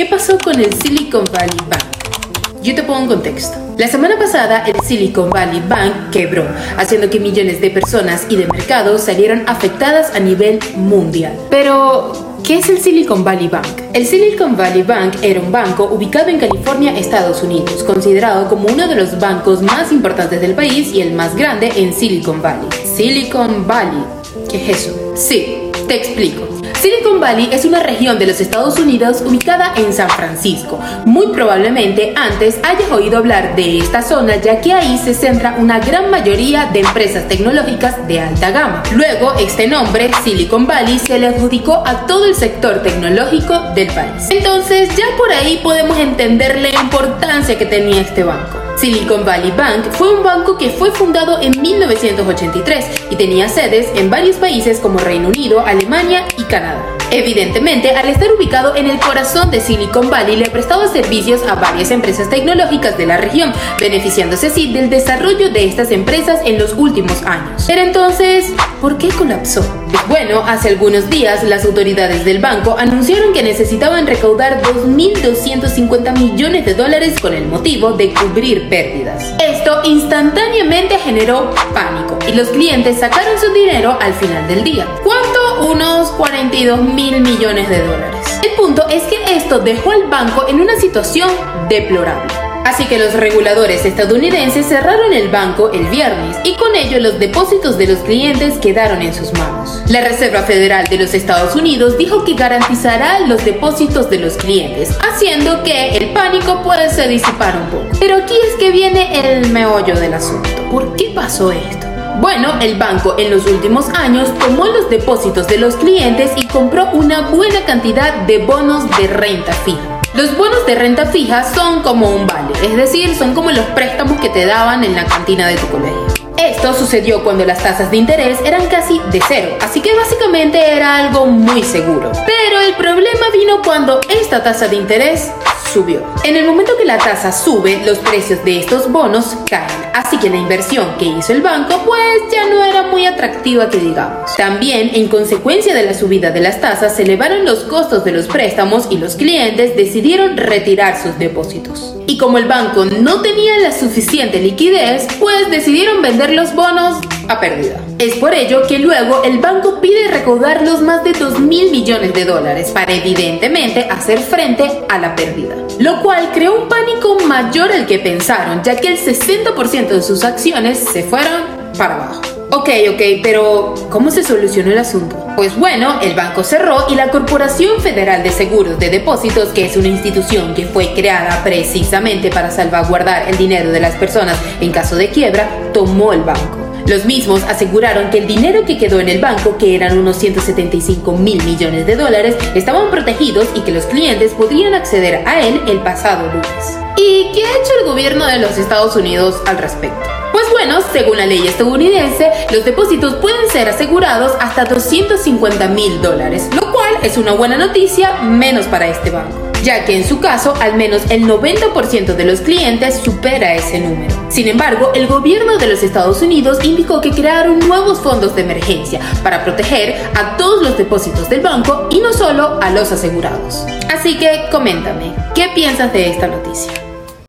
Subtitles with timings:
[0.00, 2.62] ¿Qué pasó con el Silicon Valley Bank?
[2.62, 3.58] Yo te pongo en contexto.
[3.76, 6.46] La semana pasada el Silicon Valley Bank quebró,
[6.78, 11.34] haciendo que millones de personas y de mercados salieran afectadas a nivel mundial.
[11.50, 13.66] Pero, ¿qué es el Silicon Valley Bank?
[13.92, 18.88] El Silicon Valley Bank era un banco ubicado en California, Estados Unidos, considerado como uno
[18.88, 22.70] de los bancos más importantes del país y el más grande en Silicon Valley.
[22.96, 24.02] Silicon Valley,
[24.50, 25.12] ¿qué es eso?
[25.14, 26.49] Sí, te explico.
[26.80, 30.80] Silicon Valley es una región de los Estados Unidos ubicada en San Francisco.
[31.04, 35.78] Muy probablemente antes hayas oído hablar de esta zona ya que ahí se centra una
[35.78, 38.82] gran mayoría de empresas tecnológicas de alta gama.
[38.94, 44.28] Luego, este nombre, Silicon Valley, se le adjudicó a todo el sector tecnológico del país.
[44.30, 48.69] Entonces, ya por ahí podemos entender la importancia que tenía este banco.
[48.80, 54.08] Silicon Valley Bank fue un banco que fue fundado en 1983 y tenía sedes en
[54.08, 56.82] varios países como Reino Unido, Alemania y Canadá.
[57.10, 61.90] Evidentemente, al estar ubicado en el corazón de Silicon Valley, le prestaba servicios a varias
[61.90, 67.22] empresas tecnológicas de la región, beneficiándose así del desarrollo de estas empresas en los últimos
[67.24, 67.64] años.
[67.66, 69.79] Pero entonces, ¿por qué colapsó?
[70.08, 76.74] Bueno, hace algunos días las autoridades del banco anunciaron que necesitaban recaudar 2.250 millones de
[76.74, 79.34] dólares con el motivo de cubrir pérdidas.
[79.40, 84.86] Esto instantáneamente generó pánico y los clientes sacaron su dinero al final del día.
[85.02, 85.70] ¿Cuánto?
[85.70, 88.40] Unos 42 mil millones de dólares.
[88.42, 91.30] El punto es que esto dejó al banco en una situación
[91.68, 92.39] deplorable.
[92.64, 97.78] Así que los reguladores estadounidenses cerraron el banco el viernes y con ello los depósitos
[97.78, 99.82] de los clientes quedaron en sus manos.
[99.88, 104.96] La Reserva Federal de los Estados Unidos dijo que garantizará los depósitos de los clientes,
[105.00, 107.96] haciendo que el pánico pueda se disipar un poco.
[107.98, 110.48] Pero aquí es que viene el meollo del asunto.
[110.70, 111.86] ¿Por qué pasó esto?
[112.20, 116.90] Bueno, el banco en los últimos años tomó los depósitos de los clientes y compró
[116.92, 120.00] una buena cantidad de bonos de renta fija.
[120.14, 124.20] Los bonos de renta fija son como un vale, es decir, son como los préstamos
[124.20, 126.06] que te daban en la cantina de tu colegio.
[126.36, 130.96] Esto sucedió cuando las tasas de interés eran casi de cero, así que básicamente era
[130.96, 132.12] algo muy seguro.
[132.12, 135.30] Pero el problema vino cuando esta tasa de interés
[135.72, 136.02] subió.
[136.24, 140.30] En el momento que la tasa sube, los precios de estos bonos caen, así que
[140.30, 142.69] la inversión que hizo el banco pues ya no muy
[143.10, 144.34] atractiva que digamos.
[144.36, 148.26] También, en consecuencia de la subida de las tasas, se elevaron los costos de los
[148.26, 151.94] préstamos y los clientes decidieron retirar sus depósitos.
[152.06, 156.98] Y como el banco no tenía la suficiente liquidez, pues decidieron vender los bonos
[157.28, 157.80] a pérdida.
[157.98, 162.12] Es por ello que luego el banco pide recaudar los más de 2 mil millones
[162.12, 165.54] de dólares para evidentemente hacer frente a la pérdida.
[165.78, 170.24] Lo cual creó un pánico mayor al que pensaron, ya que el 60% de sus
[170.24, 171.42] acciones se fueron
[171.78, 172.39] para abajo.
[172.52, 175.16] Ok, ok, pero ¿cómo se solucionó el asunto?
[175.36, 179.76] Pues bueno, el banco cerró y la Corporación Federal de Seguros de Depósitos, que es
[179.76, 184.96] una institución que fue creada precisamente para salvaguardar el dinero de las personas en caso
[184.96, 186.58] de quiebra, tomó el banco.
[186.88, 191.12] Los mismos aseguraron que el dinero que quedó en el banco, que eran unos 175
[191.12, 195.78] mil millones de dólares, estaban protegidos y que los clientes podrían acceder a él el
[195.78, 196.78] pasado lunes.
[196.96, 200.19] ¿Y qué ha hecho el gobierno de los Estados Unidos al respecto?
[200.32, 206.48] Pues bueno, según la ley estadounidense, los depósitos pueden ser asegurados hasta 250 mil dólares,
[206.54, 210.54] lo cual es una buena noticia, menos para este banco ya que en su caso
[210.60, 214.14] al menos el 90% de los clientes supera ese número.
[214.30, 219.00] Sin embargo, el gobierno de los Estados Unidos indicó que crearon nuevos fondos de emergencia
[219.22, 223.64] para proteger a todos los depósitos del banco y no solo a los asegurados.
[223.92, 226.89] Así que coméntame, ¿qué piensas de esta noticia?